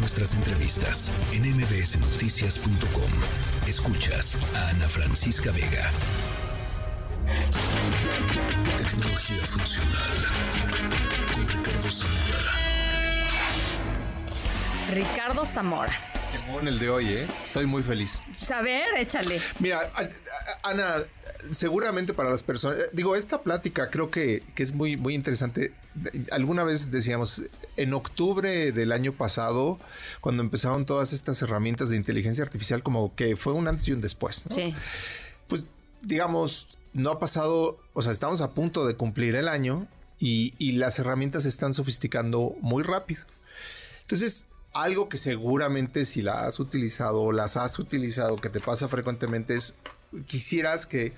nuestras 0.00 0.32
entrevistas 0.32 1.12
en 1.32 1.42
mbsnoticias.com. 1.56 3.10
Escuchas 3.68 4.36
a 4.56 4.70
Ana 4.70 4.88
Francisca 4.88 5.52
Vega. 5.52 5.90
Tecnología 8.78 9.44
funcional 9.44 10.26
con 11.34 11.48
Ricardo 11.48 11.90
Zamora. 11.90 12.52
Ricardo 14.90 15.46
Zamora. 15.46 15.92
En 16.60 16.68
el 16.68 16.78
de 16.78 16.88
hoy, 16.90 17.12
¿eh? 17.12 17.28
Estoy 17.46 17.66
muy 17.66 17.82
feliz. 17.82 18.22
Saber, 18.38 18.88
échale. 18.96 19.40
Mira, 19.58 19.92
Ana, 20.62 21.02
seguramente 21.52 22.14
para 22.14 22.30
las 22.30 22.42
personas, 22.42 22.78
eh, 22.78 22.90
digo, 22.92 23.16
esta 23.16 23.42
plática 23.42 23.90
creo 23.90 24.10
que, 24.10 24.42
que, 24.54 24.62
es 24.62 24.72
muy, 24.72 24.96
muy 24.96 25.14
interesante. 25.14 25.72
Alguna 26.30 26.64
vez 26.64 26.90
decíamos, 26.90 27.42
en 27.76 27.94
octubre 27.94 28.72
del 28.72 28.92
año 28.92 29.12
pasado, 29.12 29.78
cuando 30.20 30.42
empezaron 30.42 30.86
todas 30.86 31.12
estas 31.12 31.40
herramientas 31.42 31.90
de 31.90 31.96
inteligencia 31.96 32.44
artificial, 32.44 32.82
como 32.82 33.14
que 33.14 33.36
fue 33.36 33.52
un 33.52 33.68
antes 33.68 33.88
y 33.88 33.92
un 33.92 34.00
después. 34.00 34.44
¿no? 34.48 34.54
Sí. 34.54 34.74
Pues, 35.48 35.66
digamos, 36.02 36.68
no 36.92 37.10
ha 37.10 37.18
pasado, 37.18 37.78
o 37.92 38.02
sea, 38.02 38.12
estamos 38.12 38.40
a 38.40 38.50
punto 38.50 38.86
de 38.86 38.94
cumplir 38.94 39.36
el 39.36 39.48
año 39.48 39.88
y, 40.18 40.54
y 40.58 40.72
las 40.72 40.98
herramientas 40.98 41.44
se 41.44 41.48
están 41.48 41.72
sofisticando 41.72 42.56
muy 42.60 42.82
rápido. 42.82 43.22
Entonces, 44.02 44.46
algo 44.72 45.08
que 45.08 45.16
seguramente 45.16 46.04
si 46.04 46.22
la 46.22 46.46
has 46.46 46.60
utilizado 46.60 47.22
o 47.22 47.32
las 47.32 47.56
has 47.56 47.78
utilizado, 47.78 48.36
que 48.36 48.50
te 48.50 48.60
pasa 48.60 48.88
frecuentemente, 48.88 49.56
es 49.56 49.74
quisieras 50.26 50.86
que 50.86 51.12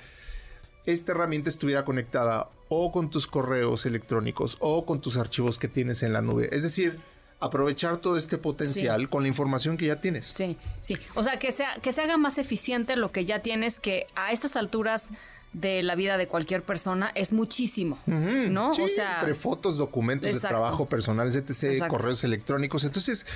esta 0.84 1.12
herramienta 1.12 1.48
estuviera 1.48 1.84
conectada 1.84 2.48
o 2.68 2.90
con 2.92 3.10
tus 3.10 3.26
correos 3.26 3.86
electrónicos 3.86 4.56
o 4.60 4.84
con 4.86 5.00
tus 5.00 5.16
archivos 5.16 5.58
que 5.58 5.68
tienes 5.68 6.02
en 6.02 6.12
la 6.12 6.22
nube. 6.22 6.48
Es 6.52 6.62
decir, 6.62 6.98
aprovechar 7.38 7.96
todo 7.98 8.16
este 8.16 8.38
potencial 8.38 9.00
Sí. 9.02 9.06
con 9.08 9.22
la 9.22 9.28
información 9.28 9.76
que 9.76 9.86
ya 9.86 10.00
tienes. 10.00 10.26
Sí, 10.26 10.56
sí. 10.80 10.96
O 11.14 11.22
sea, 11.22 11.38
que, 11.38 11.52
sea, 11.52 11.74
que 11.82 11.92
se 11.92 12.00
haga 12.00 12.16
más 12.16 12.38
eficiente 12.38 12.96
lo 12.96 13.12
que 13.12 13.24
ya 13.24 13.40
tienes, 13.40 13.80
que 13.80 14.06
a 14.14 14.32
estas 14.32 14.56
alturas 14.56 15.10
de 15.52 15.82
la 15.82 15.94
vida 15.96 16.16
de 16.16 16.28
cualquier 16.28 16.62
persona 16.62 17.12
es 17.14 17.30
muchísimo, 17.32 17.98
¿no? 18.06 18.72
sí, 18.72 18.80
o 18.82 18.88
sea, 18.88 19.18
entre 19.20 19.34
fotos, 19.34 19.76
documentos 19.76 20.28
Exacto. 20.30 20.46
de 20.48 20.60
trabajo 20.60 20.86
personales, 20.86 21.34
etc., 21.36 21.64
Exacto. 21.74 21.94
correos 21.94 22.24
electrónicos. 22.24 22.84
Entonces, 22.84 23.26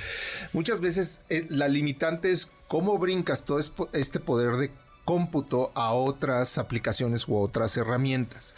muchas 0.51 0.81
veces 0.81 1.21
eh, 1.29 1.45
la 1.49 1.67
limitante 1.67 2.31
es 2.31 2.49
cómo 2.67 2.97
brincas 2.97 3.45
todo 3.45 3.59
es- 3.59 3.71
este 3.93 4.19
poder 4.19 4.55
de 4.55 4.71
cómputo 5.07 5.71
a 5.73 5.93
otras 5.93 6.57
aplicaciones 6.57 7.29
u 7.29 7.37
otras 7.37 7.77
herramientas. 7.77 8.55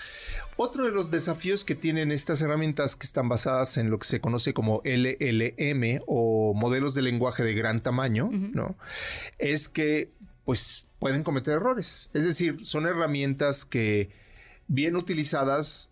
Otro 0.57 0.83
de 0.83 0.91
los 0.91 1.11
desafíos 1.11 1.63
que 1.63 1.75
tienen 1.75 2.11
estas 2.11 2.41
herramientas 2.41 2.95
que 2.95 3.05
están 3.05 3.29
basadas 3.29 3.77
en 3.77 3.91
lo 3.91 3.99
que 3.99 4.07
se 4.07 4.19
conoce 4.19 4.51
como 4.51 4.81
LLM 4.83 6.01
o 6.07 6.55
modelos 6.55 6.95
de 6.95 7.03
lenguaje 7.03 7.43
de 7.43 7.53
gran 7.53 7.83
tamaño, 7.83 8.31
¿no? 8.31 8.75
Es 9.37 9.69
que 9.69 10.11
pues 10.43 10.87
pueden 10.97 11.23
cometer 11.23 11.53
errores. 11.53 12.09
Es 12.15 12.23
decir, 12.23 12.65
son 12.65 12.87
herramientas 12.87 13.63
que 13.63 14.09
bien 14.67 14.95
utilizadas 14.95 15.88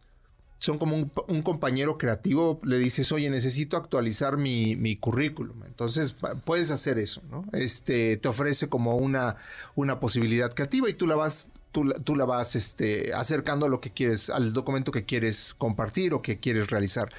son 0.59 0.79
como 0.79 0.95
un, 0.95 1.11
un 1.27 1.41
compañero 1.43 1.97
creativo, 1.97 2.59
le 2.63 2.79
dices, 2.79 3.11
oye, 3.11 3.29
necesito 3.29 3.77
actualizar 3.77 4.37
mi, 4.37 4.75
mi 4.75 4.95
currículum. 4.95 5.63
Entonces 5.65 6.15
puedes 6.45 6.71
hacer 6.71 6.97
eso, 6.97 7.21
¿no? 7.29 7.45
Este 7.53 8.17
te 8.17 8.27
ofrece 8.27 8.67
como 8.67 8.95
una, 8.95 9.37
una 9.75 9.99
posibilidad 9.99 10.53
creativa 10.53 10.89
y 10.89 10.93
tú 10.93 11.05
la 11.05 11.15
vas, 11.15 11.49
tú, 11.71 11.93
tú 12.03 12.15
la 12.15 12.25
vas 12.25 12.55
este, 12.55 13.13
acercando 13.13 13.67
a 13.67 13.69
lo 13.69 13.81
que 13.81 13.91
quieres, 13.91 14.29
al 14.29 14.53
documento 14.53 14.91
que 14.91 15.05
quieres 15.05 15.53
compartir 15.57 16.13
o 16.13 16.21
que 16.21 16.39
quieres 16.39 16.69
realizar. 16.69 17.09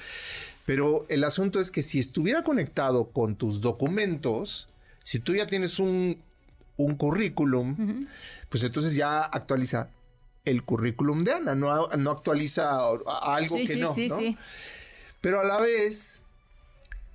Pero 0.65 1.05
el 1.09 1.23
asunto 1.23 1.59
es 1.59 1.71
que 1.71 1.81
si 1.81 1.97
estuviera 1.97 2.43
conectado 2.43 3.05
con 3.05 3.35
tus 3.35 3.61
documentos, 3.61 4.67
si 5.01 5.19
tú 5.19 5.33
ya 5.33 5.47
tienes 5.47 5.79
un, 5.79 6.21
un 6.75 6.95
currículum, 6.95 8.05
pues 8.49 8.63
entonces 8.63 8.95
ya 8.95 9.21
actualiza 9.21 9.89
el 10.45 10.63
currículum 10.63 11.23
de 11.23 11.33
Ana, 11.33 11.55
no, 11.55 11.87
no 11.89 12.11
actualiza 12.11 12.79
algo 13.21 13.55
sí, 13.57 13.61
que 13.67 13.73
sí, 13.73 13.79
no. 13.81 13.93
sí, 13.93 14.07
¿no? 14.07 14.17
Pero 15.21 15.41
a 15.41 15.43
la 15.43 15.59
vez, 15.59 16.21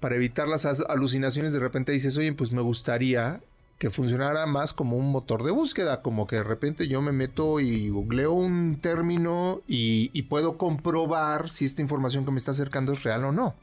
para 0.00 0.14
evitar 0.16 0.46
las 0.48 0.64
as- 0.66 0.84
alucinaciones, 0.88 1.52
de 1.52 1.60
repente 1.60 1.92
dices, 1.92 2.16
oye, 2.16 2.32
pues 2.32 2.52
me 2.52 2.60
gustaría 2.62 3.40
que 3.78 3.90
funcionara 3.90 4.46
más 4.46 4.72
como 4.72 4.96
un 4.96 5.10
motor 5.10 5.42
de 5.42 5.50
búsqueda, 5.50 6.00
como 6.00 6.26
que 6.26 6.36
de 6.36 6.44
repente 6.44 6.86
yo 6.86 7.02
me 7.02 7.10
meto 7.12 7.58
y 7.60 7.88
googleo 7.88 8.32
un 8.32 8.78
término 8.80 9.62
y, 9.66 10.10
y 10.12 10.22
puedo 10.22 10.56
comprobar 10.58 11.50
si 11.50 11.64
esta 11.64 11.82
información 11.82 12.24
que 12.24 12.30
me 12.30 12.38
está 12.38 12.52
acercando 12.52 12.92
es 12.92 13.02
real 13.02 13.24
o 13.24 13.32
no. 13.32 13.56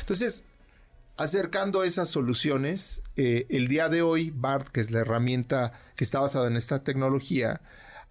Entonces, 0.00 0.44
acercando 1.16 1.84
esas 1.84 2.08
soluciones, 2.08 3.02
eh, 3.16 3.46
el 3.50 3.68
día 3.68 3.88
de 3.88 4.02
hoy, 4.02 4.30
BART, 4.34 4.68
que 4.68 4.80
es 4.80 4.90
la 4.90 5.00
herramienta 5.00 5.72
que 5.94 6.04
está 6.04 6.20
basada 6.20 6.46
en 6.46 6.56
esta 6.56 6.82
tecnología, 6.82 7.60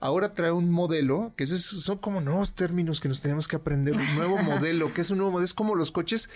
ahora 0.02 0.34
trae 0.34 0.52
un 0.52 0.70
modelo, 0.70 1.32
que 1.38 1.46
esos 1.46 1.62
son 1.62 1.98
como 2.00 2.20
nuevos 2.20 2.54
términos 2.54 3.00
que 3.00 3.08
nos 3.08 3.22
tenemos 3.22 3.48
que 3.48 3.56
aprender, 3.56 3.96
un 3.96 4.16
nuevo 4.18 4.38
modelo, 4.44 4.94
que 4.94 5.02
es 5.02 5.10
un 5.12 5.18
nuevo 5.20 5.32
modelo, 5.32 5.46
es 5.46 5.54
como 5.54 5.76
los 5.76 5.92
coches. 5.92 6.30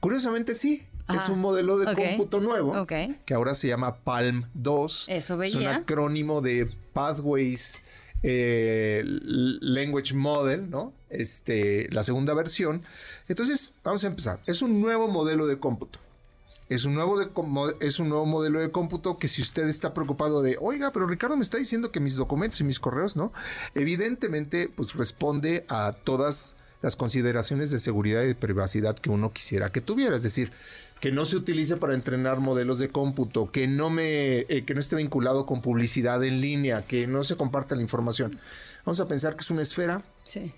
Curiosamente 0.00 0.54
sí, 0.56 0.86
es 1.08 1.16
Ajá. 1.16 1.32
un 1.32 1.40
modelo 1.40 1.78
de 1.78 1.94
cómputo 1.94 2.40
nuevo, 2.40 2.72
Ok. 2.80 2.92
que 3.24 3.34
ahora 3.34 3.54
se 3.54 3.68
llama 3.68 3.96
Palm 4.02 4.46
2. 4.54 5.06
Eso 5.08 5.42
Es 5.42 5.54
un 5.54 5.60
veía. 5.60 5.76
acrónimo 5.76 6.40
de 6.40 6.68
Pathways 6.92 7.82
eh, 8.22 9.02
Language 9.04 10.14
Model, 10.14 10.68
¿no? 10.68 10.92
Este, 11.08 11.88
la 11.90 12.04
segunda 12.04 12.34
versión. 12.34 12.82
Entonces, 13.28 13.72
vamos 13.82 14.04
a 14.04 14.08
empezar. 14.08 14.40
Es 14.46 14.62
un 14.62 14.80
nuevo 14.80 15.08
modelo 15.08 15.46
de 15.46 15.58
cómputo. 15.58 15.98
Es 16.70 16.84
un, 16.84 16.94
nuevo 16.94 17.20
es 17.80 17.98
un 17.98 18.08
nuevo 18.08 18.26
modelo 18.26 18.60
de 18.60 18.70
cómputo 18.70 19.18
que 19.18 19.26
si 19.26 19.42
usted 19.42 19.66
está 19.66 19.92
preocupado 19.92 20.40
de, 20.40 20.56
oiga, 20.60 20.92
pero 20.92 21.08
Ricardo 21.08 21.36
me 21.36 21.42
está 21.42 21.58
diciendo 21.58 21.90
que 21.90 21.98
mis 21.98 22.14
documentos 22.14 22.60
y 22.60 22.64
mis 22.64 22.78
correos, 22.78 23.16
¿no? 23.16 23.32
Evidentemente, 23.74 24.70
pues 24.72 24.94
responde 24.94 25.66
a 25.68 25.96
todas 26.04 26.56
las 26.80 26.94
consideraciones 26.94 27.72
de 27.72 27.80
seguridad 27.80 28.22
y 28.22 28.28
de 28.28 28.34
privacidad 28.36 28.96
que 28.96 29.10
uno 29.10 29.32
quisiera 29.32 29.72
que 29.72 29.80
tuviera. 29.80 30.14
Es 30.14 30.22
decir, 30.22 30.52
que 31.00 31.10
no 31.10 31.26
se 31.26 31.36
utilice 31.36 31.76
para 31.76 31.94
entrenar 31.94 32.38
modelos 32.38 32.78
de 32.78 32.88
cómputo, 32.88 33.50
que 33.50 33.66
no 33.66 33.90
me, 33.90 34.40
eh, 34.40 34.64
que 34.64 34.74
no 34.74 34.80
esté 34.80 34.94
vinculado 34.94 35.46
con 35.46 35.62
publicidad 35.62 36.22
en 36.22 36.40
línea, 36.40 36.82
que 36.86 37.08
no 37.08 37.24
se 37.24 37.36
comparta 37.36 37.74
la 37.74 37.82
información. 37.82 38.38
Vamos 38.84 39.00
a 39.00 39.08
pensar 39.08 39.34
que 39.34 39.40
es 39.40 39.50
una 39.50 39.62
esfera 39.62 40.04
Sí. 40.22 40.54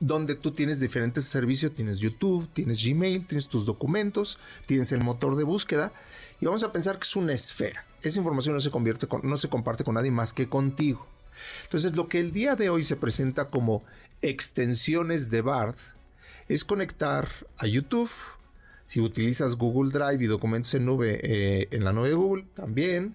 Donde 0.00 0.34
tú 0.34 0.50
tienes 0.52 0.80
diferentes 0.80 1.24
servicios, 1.24 1.74
tienes 1.74 1.98
YouTube, 1.98 2.48
tienes 2.52 2.84
Gmail, 2.84 3.26
tienes 3.26 3.48
tus 3.48 3.64
documentos, 3.64 4.38
tienes 4.66 4.92
el 4.92 5.02
motor 5.02 5.36
de 5.36 5.44
búsqueda 5.44 5.92
y 6.40 6.46
vamos 6.46 6.62
a 6.64 6.72
pensar 6.72 6.98
que 6.98 7.04
es 7.04 7.16
una 7.16 7.32
esfera. 7.32 7.84
Esa 8.02 8.18
información 8.18 8.54
no 8.54 8.60
se 8.60 8.70
convierte 8.70 9.06
con, 9.06 9.20
no 9.24 9.36
se 9.36 9.48
comparte 9.48 9.84
con 9.84 9.94
nadie 9.94 10.10
más 10.10 10.32
que 10.32 10.48
contigo. 10.48 11.06
Entonces, 11.64 11.96
lo 11.96 12.08
que 12.08 12.20
el 12.20 12.32
día 12.32 12.54
de 12.54 12.70
hoy 12.70 12.82
se 12.82 12.96
presenta 12.96 13.50
como 13.50 13.82
extensiones 14.22 15.30
de 15.30 15.42
BART 15.42 15.78
es 16.48 16.64
conectar 16.64 17.28
a 17.58 17.66
YouTube. 17.66 18.10
Si 18.86 19.00
utilizas 19.00 19.56
Google 19.56 19.90
Drive 19.90 20.22
y 20.22 20.26
documentos 20.26 20.74
en 20.74 20.84
nube, 20.84 21.20
eh, 21.22 21.68
en 21.70 21.84
la 21.84 21.92
nube 21.92 22.12
Google 22.12 22.44
también. 22.54 23.14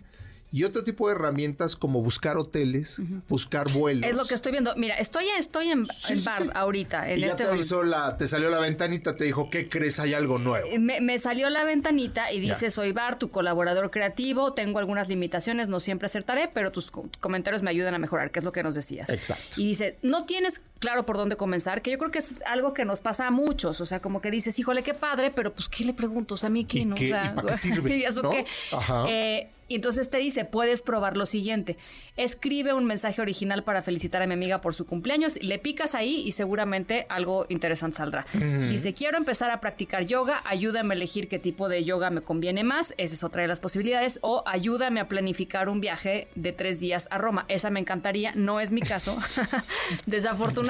Y 0.51 0.63
otro 0.63 0.83
tipo 0.83 1.07
de 1.07 1.15
herramientas 1.15 1.75
como 1.75 2.01
buscar 2.01 2.37
hoteles, 2.37 2.97
buscar 3.27 3.71
vuelos. 3.71 4.09
Es 4.09 4.17
lo 4.17 4.25
que 4.25 4.33
estoy 4.33 4.51
viendo. 4.51 4.75
Mira, 4.75 4.95
estoy, 4.97 5.25
estoy 5.37 5.67
en, 5.69 5.87
Sí, 5.95 6.13
en 6.13 6.23
Bar 6.23 6.43
sí. 6.43 6.49
ahorita, 6.55 7.09
en 7.11 7.19
y 7.19 7.21
ya 7.21 7.27
este 7.27 7.43
te 7.43 7.49
avisó 7.51 7.83
la, 7.83 8.17
te 8.17 8.25
salió 8.27 8.49
la 8.49 8.59
ventanita, 8.59 9.15
te 9.15 9.25
dijo, 9.25 9.49
¿qué 9.51 9.69
crees? 9.69 9.99
Hay 9.99 10.13
algo 10.15 10.39
nuevo. 10.39 10.67
Me, 10.79 11.01
me 11.01 11.19
salió 11.19 11.49
la 11.51 11.63
ventanita 11.65 12.31
y 12.31 12.39
dice, 12.39 12.65
Ya. 12.65 12.71
soy 12.71 12.91
Bar, 12.93 13.19
tu 13.19 13.29
colaborador 13.29 13.91
creativo, 13.91 14.53
tengo 14.53 14.79
algunas 14.79 15.07
limitaciones, 15.07 15.69
no 15.69 15.79
siempre 15.79 16.07
acertaré, 16.07 16.49
pero 16.51 16.71
tus 16.71 16.89
co- 16.89 17.09
comentarios 17.19 17.61
me 17.61 17.69
ayudan 17.69 17.93
a 17.93 17.99
mejorar, 17.99 18.31
que 18.31 18.39
es 18.39 18.45
lo 18.45 18.51
que 18.51 18.63
nos 18.63 18.73
decías. 18.75 19.09
Exacto. 19.09 19.43
Y 19.61 19.67
dice, 19.67 19.97
no 20.01 20.25
tienes 20.25 20.61
claro 20.79 21.05
por 21.05 21.17
dónde 21.17 21.35
comenzar, 21.35 21.81
que 21.81 21.91
yo 21.91 21.97
creo 21.97 22.11
que 22.11 22.19
es 22.19 22.35
algo 22.45 22.73
que 22.73 22.85
nos 22.85 23.01
pasa 23.01 23.27
a 23.27 23.31
muchos, 23.31 23.81
o 23.81 23.85
sea, 23.85 24.01
como 24.01 24.21
que 24.21 24.31
dices, 24.31 24.57
híjole, 24.57 24.83
qué 24.83 24.93
padre, 24.93 25.31
pero 25.31 25.53
pues, 25.53 25.69
¿qué 25.69 25.83
le 25.83 25.93
pregunto? 25.93 26.33
O 26.33 26.37
sea, 26.37 26.47
a 26.47 26.51
mí 26.51 26.65
qué, 26.65 26.79
¿Y 26.79 26.85
¿no? 26.85 26.95
qué? 26.95 27.05
O 27.05 27.07
sea, 27.07 27.31
¿Y 27.31 27.35
para 27.35 27.51
qué 27.51 27.53
sirve? 27.57 27.97
¿y 27.97 28.03
eso 28.03 28.21
¿No? 28.21 28.31
qué? 28.31 28.45
Ajá. 28.71 29.05
Eh, 29.07 29.49
y 29.69 29.75
entonces 29.75 30.09
te 30.09 30.17
dice, 30.17 30.45
puedes 30.45 30.81
probar 30.81 31.15
lo 31.15 31.27
siguiente. 31.27 31.77
Escribe 32.17 32.73
un 32.73 32.85
mensaje 32.85 33.21
original 33.21 33.63
para 33.63 33.83
felicitar 33.83 34.19
a 34.23 34.25
mi 34.25 34.33
amiga 34.33 34.61
por 34.61 34.73
su 34.73 34.87
cumpleaños, 34.87 35.37
le 35.43 35.59
picas 35.59 35.93
ahí 35.93 36.23
y 36.25 36.31
seguramente 36.31 37.05
algo 37.07 37.45
interesante 37.49 37.97
saldrá. 37.97 38.25
Dice, 38.33 38.95
quiero 38.95 39.19
empezar 39.19 39.51
a 39.51 39.61
practicar 39.61 40.07
yoga, 40.07 40.41
ayúdame 40.45 40.95
a 40.95 40.97
elegir 40.97 41.27
qué 41.27 41.37
tipo 41.37 41.69
de 41.69 41.83
yoga 41.83 42.09
me 42.09 42.21
conviene 42.21 42.63
más, 42.63 42.95
esa 42.97 43.13
es 43.13 43.23
otra 43.23 43.43
de 43.43 43.47
las 43.47 43.59
posibilidades, 43.59 44.17
o 44.23 44.41
ayúdame 44.47 45.01
a 45.01 45.07
planificar 45.07 45.69
un 45.69 45.81
viaje 45.81 46.29
de 46.33 46.51
tres 46.51 46.79
días 46.79 47.07
a 47.11 47.19
Roma. 47.19 47.45
Esa 47.47 47.69
me 47.69 47.79
encantaría, 47.79 48.31
no 48.33 48.59
es 48.59 48.71
mi 48.71 48.81
caso. 48.81 49.19
Desafortunadamente, 50.07 50.68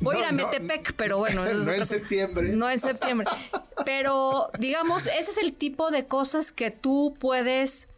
voy 0.00 0.16
a 0.16 0.18
ir 0.20 0.24
a 0.26 0.32
no, 0.32 0.46
Metepec, 0.46 0.94
pero 0.94 1.18
bueno. 1.18 1.44
eso 1.44 1.60
es 1.60 1.66
no 1.66 1.72
en 1.72 1.78
cosa. 1.80 1.94
septiembre. 1.94 2.48
No 2.50 2.70
en 2.70 2.78
septiembre. 2.78 3.28
Pero, 3.84 4.50
digamos, 4.58 5.06
ese 5.06 5.30
es 5.30 5.38
el 5.38 5.52
tipo 5.52 5.90
de 5.90 6.06
cosas 6.06 6.52
que 6.52 6.70
tú 6.70 7.14
puedes 7.18 7.88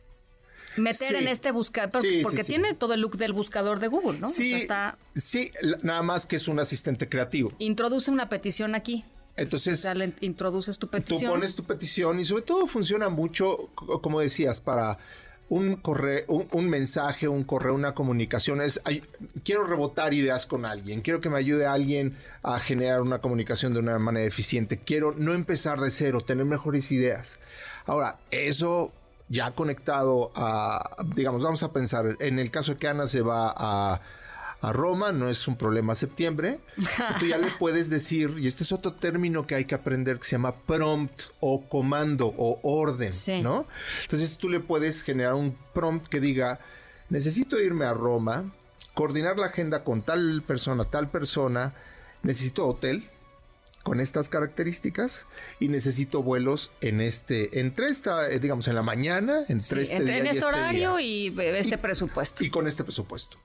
meter 0.77 1.09
Sí. 1.09 1.15
en 1.17 1.29
este 1.29 1.53
buscador. 1.53 2.03
Sí, 2.03 2.21
porque 2.23 2.45
sí. 2.45 2.53
tiene 2.53 2.75
todo 2.75 2.95
el 2.95 3.01
look 3.01 3.17
del 3.19 3.33
buscador 3.33 3.79
de 3.79 3.89
Google, 3.89 4.19
¿no? 4.19 4.27
O 4.27 4.31
Sí, 4.31 4.51
sea, 4.51 4.59
está. 4.59 4.99
sí, 5.15 5.51
nada 5.83 6.03
más 6.03 6.25
que 6.27 6.37
es 6.37 6.49
un 6.49 6.59
asistente 6.61 7.09
creativo. 7.09 7.53
Introduce 7.59 8.11
una 8.11 8.29
petición 8.29 8.75
aquí. 8.75 9.05
Entonces, 9.37 9.79
o 9.81 9.83
sea, 9.83 9.95
le 9.95 10.13
introduces 10.21 10.79
tu 10.79 10.89
petición. 10.89 11.31
Tú 11.31 11.35
pones 11.37 11.55
tu 11.55 11.65
petición 11.65 12.21
y 12.21 12.25
sobre 12.25 12.43
todo 12.43 12.67
funciona 12.67 13.09
mucho, 13.09 13.71
como 13.75 14.21
decías, 14.21 14.61
para 14.61 14.99
un 15.53 15.77
correo, 15.77 16.25
un, 16.29 16.67
mensaje, 16.67 17.29
un 17.29 17.45
correo, 17.45 17.75
una 17.75 17.93
comunicación. 17.93 18.63
Es, 18.63 18.81
quiero 19.45 19.67
rebotar 19.67 20.15
ideas 20.15 20.47
con 20.47 20.65
alguien, 20.65 21.03
quiero 21.03 21.21
que 21.21 21.29
me 21.29 21.37
ayude 21.37 21.67
alguien 21.67 22.17
a 22.43 22.59
generar 22.59 23.03
una 23.03 23.19
comunicación 23.19 23.75
de 23.75 23.81
una 23.81 23.99
manera 23.99 24.25
eficiente. 24.27 24.79
Quiero 24.79 25.13
no 25.13 25.35
empezar 25.35 25.79
de 25.79 25.91
cero, 25.91 26.23
tener 26.23 26.47
mejores 26.47 26.91
ideas. 26.91 27.39
Ahora, 27.85 28.17
eso 28.31 28.93
ya 29.29 29.51
conectado 29.51 30.33
a, 30.35 30.97
digamos, 31.15 31.43
vamos 31.43 31.63
a 31.63 31.71
pensar, 31.71 32.17
en 32.21 32.39
el 32.39 32.51
caso 32.51 32.73
de 32.73 32.79
que 32.79 32.89
Ana 32.89 33.07
se 33.07 33.21
va 33.21 33.53
a 33.55 34.01
a 34.63 34.73
Roma, 34.73 35.11
no 35.11 35.29
es 35.29 35.49
un 35.49 35.57
problema 35.57 35.97
septiembre. 35.97 36.61
Tú 37.19 37.27
ya 37.27 37.37
le 37.37 37.49
puedes 37.59 37.91
decir, 37.91 38.37
y 38.39 38.47
este 38.47 38.63
es 38.63 38.71
otro 38.71 38.95
término 38.95 39.45
que 39.45 39.57
hay 39.57 39.65
que 39.65 39.75
aprender 39.75 40.19
que 40.19 40.25
se 40.25 40.33
llama 40.33 40.55
prompt 40.55 41.25
o 41.41 41.69
comando 41.69 42.33
o 42.39 42.61
orden, 42.63 43.13
¿no? 43.43 43.67
Entonces 44.03 44.39
tú 44.39 44.49
le 44.49 44.61
puedes 44.61 45.03
generar 45.03 45.35
un 45.35 45.59
prompt 45.75 46.07
que 46.07 46.21
diga, 46.21 46.61
necesito 47.11 47.61
irme 47.61 47.87
a 47.87 47.93
Roma, 47.93 48.55
coordinar 48.95 49.37
la 49.37 49.47
agenda 49.47 49.83
con 49.83 50.03
tal 50.03 50.45
persona, 50.47 50.85
tal 50.85 51.11
persona, 51.11 51.75
necesito 52.23 52.65
hotel, 52.69 53.11
con 53.83 53.99
estas 53.99 54.29
características 54.29 55.27
y 55.59 55.67
necesito 55.67 56.23
vuelos 56.23 56.71
en 56.81 57.01
este, 57.01 57.59
entre 57.59 57.89
esta, 57.89 58.31
eh, 58.31 58.39
digamos, 58.39 58.69
en 58.69 58.77
la 58.77 58.83
mañana, 58.85 59.45
entre 59.49 59.83
este 59.83 59.97
en 59.97 60.27
este, 60.29 60.45
horario 60.45 61.01
y 61.01 61.35
este 61.37 61.79
presupuesto. 61.79 62.45
Y 62.45 62.51
con 62.51 62.69
este 62.69 62.85
presupuesto 62.85 63.39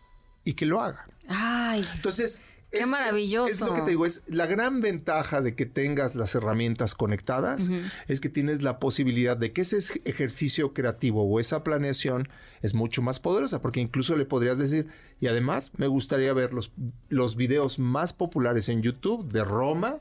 y 0.47 0.53
que 0.53 0.65
lo 0.65 0.81
haga. 0.81 1.05
Ay. 1.27 1.85
Entonces, 1.95 2.41
Qué 2.71 2.85
maravilloso. 2.85 3.47
Es, 3.47 3.61
lo 3.61 3.73
que 3.73 3.81
te 3.81 3.89
digo, 3.91 4.05
es 4.05 4.23
la 4.27 4.45
gran 4.45 4.81
ventaja 4.81 5.41
de 5.41 5.55
que 5.55 5.65
tengas 5.65 6.15
las 6.15 6.35
herramientas 6.35 6.95
conectadas, 6.95 7.69
es 8.07 8.19
que 8.19 8.27
tienes 8.27 8.61
la 8.61 8.77
posibilidad 8.79 9.37
de 9.37 9.53
que 9.53 9.61
ese 9.61 9.79
ejercicio 10.03 10.73
creativo 10.73 11.23
o 11.23 11.39
esa 11.39 11.63
planeación 11.63 12.27
es 12.61 12.73
mucho 12.73 13.01
más 13.01 13.21
poderosa, 13.21 13.61
porque 13.61 13.79
incluso 13.79 14.17
le 14.17 14.25
podrías 14.25 14.57
decir, 14.57 14.87
y 15.21 15.27
además 15.27 15.71
me 15.77 15.87
gustaría 15.87 16.33
ver 16.33 16.53
los, 16.53 16.73
los 17.07 17.37
videos 17.37 17.79
más 17.79 18.11
populares 18.11 18.67
en 18.67 18.81
YouTube 18.81 19.31
de 19.31 19.45
Roma, 19.45 19.99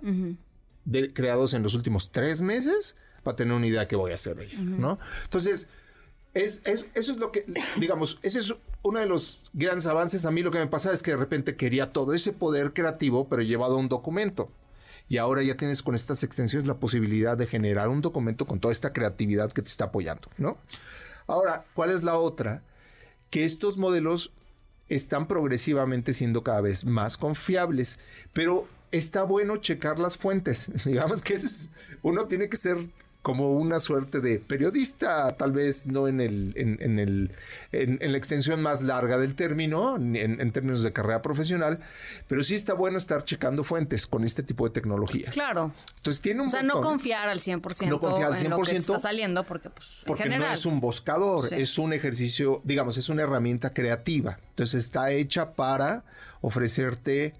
de, 0.84 1.12
creados 1.12 1.54
en 1.54 1.62
los 1.62 1.74
últimos 1.74 2.10
tres 2.10 2.42
meses, 2.42 2.96
para 3.22 3.36
tener 3.36 3.54
una 3.54 3.66
idea 3.66 3.82
de 3.82 3.88
qué 3.88 3.96
voy 3.96 4.10
a 4.10 4.14
hacer 4.14 4.38
hoy, 4.38 4.50
¿no? 4.56 4.98
Entonces, 5.22 5.68
es, 6.34 6.62
eso 6.66 7.12
es 7.12 7.16
lo 7.16 7.32
que, 7.32 7.46
digamos, 7.78 8.18
ese 8.22 8.40
es 8.40 8.52
uno 8.86 9.00
de 9.00 9.06
los 9.06 9.42
grandes 9.52 9.86
avances. 9.86 10.24
A 10.24 10.30
mí 10.30 10.42
lo 10.42 10.50
que 10.50 10.58
me 10.58 10.68
pasa 10.68 10.92
es 10.92 11.02
que 11.02 11.10
de 11.10 11.16
repente 11.16 11.56
quería 11.56 11.92
todo 11.92 12.14
ese 12.14 12.32
poder 12.32 12.72
creativo, 12.72 13.28
pero 13.28 13.42
llevado 13.42 13.76
a 13.76 13.80
un 13.80 13.88
documento. 13.88 14.50
Y 15.08 15.18
ahora 15.18 15.42
ya 15.42 15.56
tienes 15.56 15.82
con 15.82 15.94
estas 15.94 16.22
extensiones 16.22 16.66
la 16.66 16.78
posibilidad 16.78 17.36
de 17.36 17.46
generar 17.46 17.88
un 17.88 18.00
documento 18.00 18.46
con 18.46 18.60
toda 18.60 18.72
esta 18.72 18.92
creatividad 18.92 19.52
que 19.52 19.62
te 19.62 19.68
está 19.68 19.86
apoyando, 19.86 20.28
¿no? 20.38 20.58
Ahora, 21.26 21.64
¿cuál 21.74 21.90
es 21.90 22.02
la 22.02 22.18
otra? 22.18 22.62
Que 23.30 23.44
estos 23.44 23.76
modelos 23.76 24.32
están 24.88 25.26
progresivamente 25.26 26.14
siendo 26.14 26.42
cada 26.42 26.60
vez 26.60 26.84
más 26.84 27.16
confiables, 27.16 27.98
pero 28.32 28.68
está 28.92 29.22
bueno 29.24 29.56
checar 29.56 29.98
las 29.98 30.16
fuentes. 30.16 30.70
Digamos 30.84 31.22
que 31.22 31.34
es, 31.34 31.70
uno 32.02 32.26
tiene 32.26 32.48
que 32.48 32.56
ser 32.56 32.78
como 33.26 33.50
una 33.50 33.80
suerte 33.80 34.20
de 34.20 34.38
periodista, 34.38 35.36
tal 35.36 35.50
vez 35.50 35.88
no 35.88 36.06
en 36.06 36.20
el 36.20 36.52
en, 36.54 37.00
el 37.00 37.32
en, 37.72 38.12
la 38.12 38.16
extensión 38.16 38.62
más 38.62 38.82
larga 38.82 39.18
del 39.18 39.34
término, 39.34 39.96
en, 39.96 40.52
términos 40.52 40.84
de 40.84 40.92
carrera 40.92 41.22
profesional, 41.22 41.80
pero 42.28 42.44
sí 42.44 42.54
está 42.54 42.74
bueno 42.74 42.98
estar 42.98 43.24
checando 43.24 43.64
fuentes 43.64 44.06
con 44.06 44.22
este 44.22 44.44
tipo 44.44 44.64
de 44.64 44.70
tecnologías. 44.70 45.34
Claro. 45.34 45.72
Entonces 45.96 46.22
tiene 46.22 46.42
un 46.42 46.46
O 46.46 46.50
sea, 46.50 46.62
no 46.62 46.80
confiar 46.80 47.28
al 47.28 47.40
100%, 47.40 47.88
no 47.88 47.98
confiar 47.98 48.28
al 48.30 48.38
100% 48.38 48.44
en 48.44 48.50
lo 48.52 48.62
que 48.62 48.76
está 48.76 48.98
saliendo 49.00 49.42
porque 49.42 49.70
pues 49.70 50.02
porque 50.06 50.28
no 50.28 50.46
es 50.46 50.64
un 50.64 50.78
buscador, 50.78 51.52
es 51.52 51.78
un 51.78 51.94
ejercicio, 51.94 52.60
digamos, 52.62 52.96
es 52.96 53.08
una 53.08 53.22
herramienta 53.22 53.74
creativa. 53.74 54.38
Entonces 54.50 54.84
está 54.84 55.10
hecha 55.10 55.54
para 55.54 56.04
ofrecerte 56.42 57.34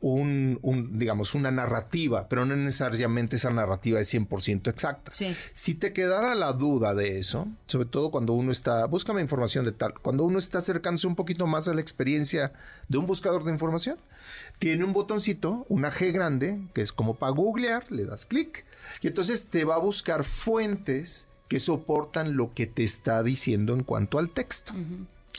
un, 0.00 0.58
digamos, 0.98 1.34
una 1.34 1.50
narrativa, 1.50 2.28
pero 2.28 2.44
no 2.44 2.56
necesariamente 2.56 3.36
esa 3.36 3.50
narrativa 3.50 4.00
es 4.00 4.12
100% 4.12 4.68
exacta. 4.68 5.10
Si 5.52 5.74
te 5.74 5.92
quedara 5.92 6.34
la 6.34 6.52
duda 6.52 6.94
de 6.94 7.18
eso, 7.18 7.48
sobre 7.66 7.86
todo 7.86 8.10
cuando 8.10 8.32
uno 8.32 8.52
está, 8.52 8.86
búscame 8.86 9.20
información 9.20 9.64
de 9.64 9.72
tal, 9.72 9.94
cuando 10.00 10.24
uno 10.24 10.38
está 10.38 10.58
acercándose 10.58 11.06
un 11.06 11.16
poquito 11.16 11.46
más 11.46 11.68
a 11.68 11.74
la 11.74 11.80
experiencia 11.80 12.52
de 12.88 12.98
un 12.98 13.06
buscador 13.06 13.44
de 13.44 13.52
información, 13.52 13.98
tiene 14.58 14.84
un 14.84 14.92
botoncito, 14.92 15.66
una 15.68 15.90
G 15.90 16.12
grande, 16.12 16.60
que 16.74 16.82
es 16.82 16.92
como 16.92 17.14
para 17.14 17.32
googlear, 17.32 17.90
le 17.90 18.04
das 18.04 18.26
clic, 18.26 18.64
y 19.00 19.08
entonces 19.08 19.46
te 19.46 19.64
va 19.64 19.76
a 19.76 19.78
buscar 19.78 20.24
fuentes 20.24 21.28
que 21.48 21.60
soportan 21.60 22.36
lo 22.36 22.52
que 22.54 22.66
te 22.66 22.84
está 22.84 23.22
diciendo 23.22 23.74
en 23.74 23.82
cuanto 23.82 24.18
al 24.18 24.30
texto. 24.30 24.72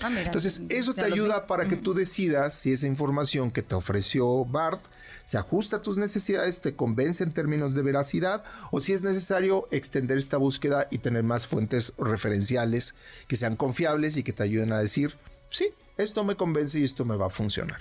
Ah, 0.01 0.11
Entonces, 0.15 0.61
eso 0.69 0.93
te 0.93 1.03
ayuda 1.03 1.47
para 1.47 1.67
que 1.67 1.77
tú 1.77 1.93
decidas 1.93 2.53
si 2.53 2.73
esa 2.73 2.87
información 2.87 3.51
que 3.51 3.61
te 3.61 3.75
ofreció 3.75 4.43
Bart 4.45 4.81
se 5.23 5.37
ajusta 5.37 5.77
a 5.77 5.81
tus 5.81 5.97
necesidades, 5.97 6.61
te 6.61 6.75
convence 6.75 7.23
en 7.23 7.33
términos 7.33 7.73
de 7.73 7.81
veracidad, 7.81 8.43
o 8.71 8.79
si 8.79 8.93
es 8.93 9.01
necesario 9.01 9.67
extender 9.71 10.17
esta 10.17 10.37
búsqueda 10.37 10.87
y 10.91 10.99
tener 10.99 11.23
más 11.23 11.47
fuentes 11.47 11.93
referenciales 11.97 12.93
que 13.27 13.35
sean 13.35 13.55
confiables 13.55 14.17
y 14.17 14.23
que 14.23 14.33
te 14.33 14.43
ayuden 14.43 14.71
a 14.71 14.79
decir, 14.79 15.15
sí, 15.49 15.69
esto 15.97 16.23
me 16.23 16.35
convence 16.35 16.79
y 16.79 16.83
esto 16.83 17.05
me 17.05 17.15
va 17.15 17.27
a 17.27 17.29
funcionar. 17.31 17.79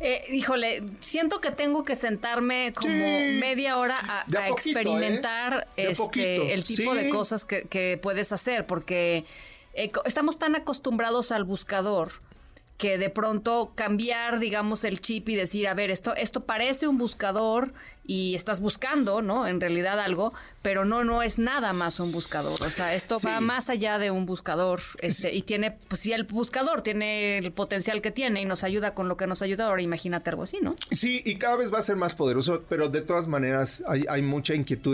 Eh, 0.00 0.24
híjole, 0.30 0.84
siento 1.00 1.40
que 1.40 1.50
tengo 1.50 1.82
que 1.84 1.96
sentarme 1.96 2.72
como 2.74 2.92
media 2.92 3.78
hora 3.78 3.98
a, 4.00 4.48
experimentar 4.48 5.68
este, 5.76 6.52
el 6.52 6.64
tipo 6.64 6.94
de 6.94 7.08
cosas 7.10 7.44
que, 7.44 7.62
que 7.62 7.98
puedes 8.00 8.32
hacer, 8.32 8.66
porque 8.66 9.24
eh, 9.74 9.92
estamos 10.04 10.38
tan 10.38 10.56
acostumbrados 10.56 11.32
al 11.32 11.44
buscador 11.44 12.12
que 12.76 12.98
de 12.98 13.08
pronto 13.08 13.72
cambiar, 13.74 14.40
digamos, 14.40 14.84
el 14.84 15.00
chip 15.00 15.28
y 15.28 15.36
decir, 15.36 15.68
a 15.68 15.74
ver, 15.74 15.90
esto, 15.90 16.14
esto 16.16 16.40
parece 16.40 16.88
un 16.88 16.98
buscador 16.98 17.72
y 18.06 18.34
estás 18.34 18.60
buscando, 18.60 19.22
¿no? 19.22 19.46
En 19.46 19.60
realidad 19.60 19.98
algo, 19.98 20.32
pero 20.62 20.84
no, 20.84 21.04
no 21.04 21.22
es 21.22 21.38
nada 21.38 21.72
más 21.72 22.00
un 22.00 22.12
buscador. 22.12 22.62
O 22.62 22.70
sea, 22.70 22.94
esto 22.94 23.16
va 23.24 23.40
más 23.40 23.70
allá 23.70 23.98
de 23.98 24.10
un 24.10 24.26
buscador. 24.26 24.80
Este, 25.00 25.34
y 25.34 25.42
tiene, 25.42 25.78
pues 25.88 26.02
si 26.02 26.12
el 26.12 26.24
buscador 26.24 26.82
tiene 26.82 27.38
el 27.38 27.52
potencial 27.52 28.02
que 28.02 28.10
tiene 28.10 28.42
y 28.42 28.44
nos 28.44 28.62
ayuda 28.62 28.94
con 28.94 29.08
lo 29.08 29.16
que 29.16 29.26
nos 29.26 29.42
ayuda, 29.42 29.66
ahora 29.66 29.82
imagínate 29.82 30.30
algo 30.30 30.42
así, 30.42 30.58
¿no? 30.60 30.76
Sí, 30.92 31.22
y 31.24 31.36
cada 31.36 31.56
vez 31.56 31.72
va 31.72 31.78
a 31.78 31.82
ser 31.82 31.96
más 31.96 32.14
poderoso, 32.14 32.62
pero 32.68 32.88
de 32.88 33.00
todas 33.00 33.26
maneras 33.26 33.82
hay, 33.86 34.04
hay 34.08 34.22
mucha 34.22 34.54
inquietud 34.54 34.84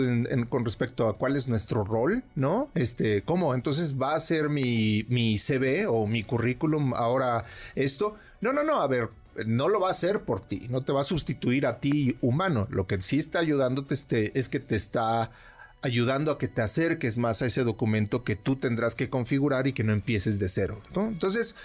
con 0.49 0.65
respecto 0.65 1.07
a 1.07 1.17
cuál 1.17 1.35
es 1.35 1.47
nuestro 1.47 1.83
rol, 1.83 2.23
¿no? 2.35 2.69
Este, 2.75 3.23
¿cómo? 3.23 3.53
Entonces 3.53 4.01
va 4.01 4.15
a 4.15 4.19
ser 4.19 4.49
mi, 4.49 5.05
mi 5.09 5.37
CV 5.37 5.85
o 5.85 6.07
mi 6.07 6.23
currículum 6.23 6.93
ahora 6.93 7.45
esto. 7.75 8.15
No, 8.39 8.53
no, 8.53 8.63
no, 8.63 8.81
a 8.81 8.87
ver, 8.87 9.09
no 9.45 9.67
lo 9.67 9.79
va 9.79 9.89
a 9.89 9.91
hacer 9.91 10.21
por 10.21 10.41
ti, 10.41 10.67
no 10.69 10.83
te 10.83 10.91
va 10.91 11.01
a 11.01 11.05
sustituir 11.05 11.65
a 11.65 11.79
ti 11.79 12.17
humano. 12.21 12.67
Lo 12.69 12.87
que 12.87 13.01
sí 13.01 13.17
está 13.17 13.39
ayudándote 13.39 13.93
este, 13.93 14.37
es 14.37 14.49
que 14.49 14.59
te 14.59 14.75
está 14.75 15.31
ayudando 15.81 16.31
a 16.31 16.37
que 16.37 16.47
te 16.47 16.61
acerques 16.61 17.17
más 17.17 17.41
a 17.41 17.47
ese 17.47 17.63
documento 17.63 18.23
que 18.23 18.35
tú 18.35 18.55
tendrás 18.55 18.95
que 18.95 19.09
configurar 19.09 19.67
y 19.67 19.73
que 19.73 19.83
no 19.83 19.93
empieces 19.93 20.39
de 20.39 20.49
cero. 20.49 20.81
Entonces, 20.95 21.55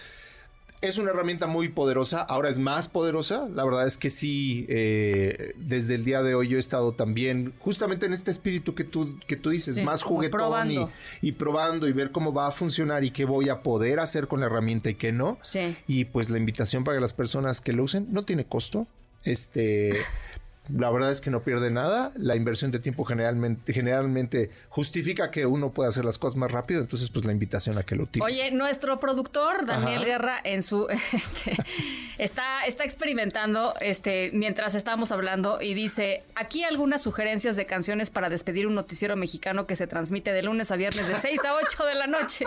es 0.89 0.99
una 0.99 1.11
herramienta 1.11 1.47
muy 1.47 1.69
poderosa, 1.69 2.21
ahora 2.21 2.49
es 2.49 2.59
más 2.59 2.89
poderosa. 2.89 3.49
La 3.55 3.65
verdad 3.65 3.87
es 3.87 3.97
que 3.97 4.11
sí, 4.11 4.67
eh, 4.69 5.55
desde 5.57 5.95
el 5.97 6.05
día 6.05 6.23
de 6.23 6.35
hoy 6.35 6.49
yo 6.49 6.57
he 6.57 6.61
estado 6.61 6.93
también 6.93 7.55
justamente 7.59 8.07
en 8.07 8.13
este 8.13 8.31
espíritu 8.31 8.75
que 8.75 8.85
tú, 8.85 9.19
que 9.27 9.37
tú 9.37 9.51
dices, 9.51 9.83
más 9.83 10.03
juguetón 10.03 10.91
Y, 11.21 11.33
probando 11.33 11.89
y 11.89 11.93
ver 11.93 12.13
cómo 12.13 12.33
va 12.33 12.47
a 12.47 12.53
funcionar 12.53 13.05
y 13.05 13.11
qué 13.11 13.25
voy 13.25 13.49
a 13.49 13.63
poder 13.63 14.01
hacer 14.01 14.29
con 14.29 14.41
la 14.41 14.47
herramienta 14.47 14.91
y 14.91 14.95
qué 14.95 15.13
no. 15.13 15.39
Y 15.87 16.07
pues 16.07 16.31
la 16.31 16.39
invitación 16.39 16.85
para 16.85 17.01
las 17.01 17.13
personas 17.13 17.61
que 17.61 17.73
lo 17.73 17.85
usen 17.85 18.09
no 18.13 18.25
tiene 18.25 18.47
costo. 18.47 18.87
Este, 19.25 19.93
la 20.69 20.91
verdad 20.91 21.11
es 21.11 21.21
que 21.21 21.31
no 21.31 21.43
pierde 21.43 21.71
nada. 21.71 22.13
La 22.17 22.37
inversión 22.37 22.71
de 22.71 22.79
tiempo 22.79 23.05
generalmente, 23.05 23.73
generalmente 23.73 24.51
justifica 24.69 25.31
que 25.31 25.47
uno 25.47 25.73
pueda 25.73 25.89
hacer 25.89 26.05
las 26.05 26.19
cosas 26.19 26.37
más 26.37 26.51
rápido. 26.51 26.81
Entonces, 26.81 27.11
pues 27.11 27.25
la 27.25 27.33
invitación 27.33 27.79
a 27.79 27.83
que 27.83 27.97
lo 27.97 28.05
utilice. 28.05 28.25
Oye, 28.25 28.51
nuestro 28.51 28.99
productor, 28.99 29.67
Daniel 29.67 30.05
Guerra, 30.05 30.41
en 30.43 30.63
su 30.63 30.89
este, 31.13 31.57
está, 32.19 32.65
está 32.67 32.85
experimentando 32.85 33.75
este, 33.81 34.31
mientras 34.33 34.75
estamos 34.75 35.13
hablando 35.13 35.61
y 35.61 35.75
dice: 35.75 36.25
aquí 36.35 36.65
algunas 36.65 37.03
sugerencias 37.03 37.57
de 37.57 37.67
canciones 37.67 38.11
para 38.11 38.29
despedir 38.29 38.67
un 38.67 38.75
noticiero 38.75 39.17
mexicano 39.17 39.67
que 39.67 39.77
se 39.77 39.87
transmite 39.87 40.33
de 40.33 40.43
lunes 40.43 40.71
a 40.71 40.77
viernes 40.77 41.09
de 41.09 41.15
6 41.27 41.45
a 41.45 41.55
8 41.55 41.85
de 41.85 41.95
la 41.95 42.07
noche. 42.07 42.47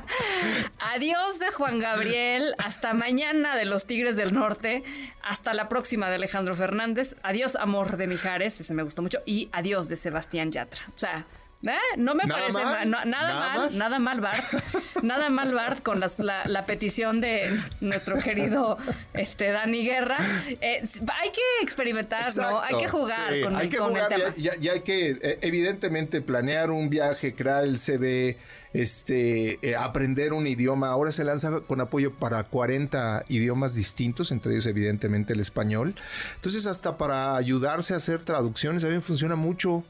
Adiós 0.78 1.38
de 1.38 1.50
Juan 1.52 1.78
Gabriel. 1.78 2.54
Hasta 2.58 2.94
mañana 2.94 3.56
de 3.56 3.64
los 3.64 3.86
Tigres 3.86 4.16
del 4.16 4.34
Norte. 4.34 4.82
Hasta 5.22 5.54
la 5.54 5.68
próxima 5.68 6.08
de 6.08 6.16
Alejandro 6.16 6.54
Fernández. 6.54 7.16
Adiós, 7.22 7.56
amor 7.56 7.96
de 7.96 8.06
Mijares, 8.06 8.60
ese 8.60 8.74
me 8.74 8.82
gustó 8.82 9.02
mucho. 9.02 9.18
Y 9.26 9.48
adiós 9.52 9.88
de 9.88 9.96
Sebastián 9.96 10.50
Yatra. 10.50 10.82
O 10.88 10.98
sea, 10.98 11.26
¿Eh? 11.62 11.76
No 11.98 12.14
me 12.14 12.24
¿Nada 12.24 12.40
parece 12.40 12.64
mal? 12.64 12.90
no- 12.90 13.04
nada, 13.04 13.06
¿Nada 13.34 13.56
mal, 13.58 13.78
nada 13.78 13.98
mal, 13.98 14.20
Bart. 14.22 14.44
nada 15.02 15.28
mal, 15.28 15.52
Bart, 15.52 15.82
con 15.82 16.00
las- 16.00 16.18
la, 16.18 16.46
la 16.46 16.64
petición 16.64 17.20
de 17.20 17.50
nuestro 17.82 18.18
querido 18.18 18.78
este, 19.12 19.50
Dani 19.50 19.84
Guerra. 19.84 20.16
Eh, 20.62 20.82
hay 21.20 21.30
que 21.30 21.40
experimentar, 21.62 22.34
¿no? 22.36 22.60
Hay 22.62 22.78
que 22.78 22.88
jugar 22.88 23.34
sí, 23.34 23.42
con, 23.42 23.56
hay 23.56 23.64
el, 23.66 23.70
que 23.70 23.76
con 23.76 23.94
el 23.94 24.02
jugar, 24.04 24.32
tema. 24.32 24.54
ya 24.58 24.72
hay 24.72 24.80
que 24.80 25.10
eh, 25.10 25.38
evidentemente 25.42 26.22
planear 26.22 26.70
un 26.70 26.88
viaje, 26.88 27.34
crear 27.34 27.64
el 27.64 27.78
CV, 27.78 28.38
este, 28.72 29.58
aprender 29.78 30.32
un 30.32 30.46
idioma. 30.46 30.88
Ahora 30.88 31.12
se 31.12 31.24
lanza 31.24 31.60
con 31.66 31.82
apoyo 31.82 32.14
para 32.14 32.42
40 32.44 33.24
idiomas 33.28 33.74
distintos, 33.74 34.32
entre 34.32 34.52
ellos 34.52 34.64
evidentemente 34.64 35.34
el 35.34 35.40
español. 35.40 35.94
Entonces 36.36 36.64
hasta 36.64 36.96
para 36.96 37.36
ayudarse 37.36 37.92
a 37.92 37.98
hacer 37.98 38.22
traducciones, 38.22 38.82
a 38.84 38.86
mí 38.88 38.94
me 38.94 39.00
funciona 39.02 39.36
mucho 39.36 39.84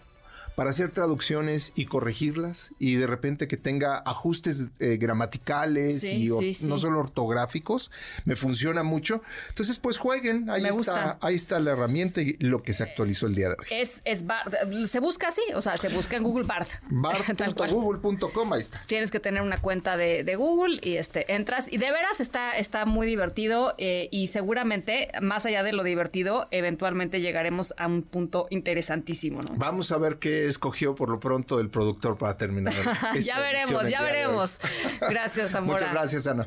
para 0.57 0.71
hacer 0.71 0.91
traducciones 0.91 1.73
y 1.75 1.87
corregirlas 1.87 2.73
y 2.79 2.95
de 2.97 3.07
repente 3.07 3.49
que 3.49 3.57
tenga 3.57 3.99
ajustes 4.05 4.73
eh, 4.79 4.97
gramaticales 4.99 6.01
Sí, 6.01 6.25
y 6.25 6.31
or- 6.31 6.43
sí, 6.43 6.55
sí. 6.55 6.67
no 6.69 6.77
solo 6.79 7.01
ortográficos, 7.01 7.91
me 8.25 8.37
funciona 8.37 8.83
mucho. 8.83 9.23
Entonces 9.49 9.79
pues 9.79 9.97
jueguen, 9.99 10.51
ahí 10.51 10.63
Me 10.63 10.69
está, 10.69 10.77
gusta. 10.79 11.19
ahí 11.23 11.35
está 11.35 11.61
la 11.61 11.73
herramienta 11.73 12.21
y 12.21 12.37
lo 12.41 12.63
que 12.63 12.75
se 12.75 12.83
actualizó 12.83 13.27
el 13.27 13.35
día 13.35 13.49
de 13.49 13.57
hoy. 13.59 13.67
Es, 13.71 14.03
es 14.05 14.27
Bart. 14.27 14.53
Se 14.87 15.01
busca 15.01 15.29
así, 15.29 15.43
o 15.55 15.61
sea, 15.63 15.77
se 15.79 15.89
busca 15.89 16.17
en 16.17 16.23
Google 16.25 16.45
cual. 16.47 16.67
Bart.google.com, 16.91 18.53
ahí 18.53 18.61
está. 18.61 18.83
Tienes 18.87 19.11
que 19.11 19.21
tener 19.21 19.43
una 19.43 19.61
cuenta 19.61 19.97
de, 19.97 20.25
de 20.25 20.37
Google 20.37 20.79
y 20.83 20.97
este 20.97 21.33
entras 21.35 21.73
y 21.73 21.79
de 21.79 21.91
veras 21.91 22.21
está, 22.21 22.57
está 22.57 22.85
muy 22.87 23.07
divertido 23.07 23.75
eh, 23.79 24.09
y 24.11 24.29
seguramente 24.29 25.09
más 25.21 25.47
allá 25.47 25.63
de 25.63 25.73
lo 25.73 25.83
divertido 25.83 26.49
eventualmente 26.51 27.21
llegaremos 27.21 27.75
a 27.77 27.87
un 27.87 28.03
punto 28.03 28.47
interesantísimo, 28.51 29.43
¿no? 29.43 29.55
Vamos 29.57 29.93
a 29.93 29.99
ver 29.99 30.19
qué 30.19 30.40
escogió 30.47 30.95
por 30.95 31.11
lo 31.11 31.21
pronto 31.21 31.61
el 31.61 31.71
productor 31.71 32.19
para 32.19 32.37
terminar. 32.37 32.73
ya 33.21 33.39
veremos, 33.41 33.89
ya 33.89 34.03
veremos. 34.03 34.59
Gracias, 35.01 35.53
Zamora. 35.53 35.75
Muchas 35.75 35.93
gracias, 35.93 36.27
Ana. 36.27 36.47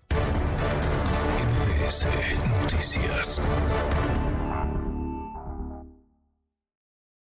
MBS 1.40 2.06
Noticias. 2.62 3.42